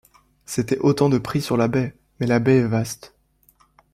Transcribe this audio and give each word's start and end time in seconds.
C’était 0.47 0.79
autant 0.79 1.09
de 1.09 1.19
pris 1.19 1.43
sur 1.43 1.57
la 1.57 1.67
baie, 1.67 1.95
mais 2.19 2.25
la 2.25 2.39
baie 2.39 2.57
est 2.57 2.63
vaste. 2.67 3.13